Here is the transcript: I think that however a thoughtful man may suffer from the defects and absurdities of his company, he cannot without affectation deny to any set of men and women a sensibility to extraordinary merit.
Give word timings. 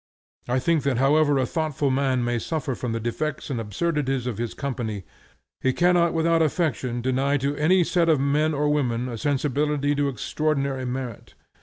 I 0.47 0.57
think 0.57 0.81
that 0.81 0.97
however 0.97 1.37
a 1.37 1.45
thoughtful 1.45 1.91
man 1.91 2.23
may 2.23 2.39
suffer 2.39 2.73
from 2.73 2.91
the 2.91 2.99
defects 2.99 3.51
and 3.51 3.61
absurdities 3.61 4.25
of 4.25 4.39
his 4.39 4.55
company, 4.55 5.03
he 5.61 5.73
cannot 5.73 6.11
without 6.11 6.41
affectation 6.41 7.01
deny 7.01 7.37
to 7.37 7.55
any 7.55 7.83
set 7.83 8.09
of 8.09 8.19
men 8.19 8.55
and 8.55 8.71
women 8.71 9.07
a 9.07 9.15
sensibility 9.19 9.93
to 9.93 10.09
extraordinary 10.09 10.85
merit. 10.85 11.35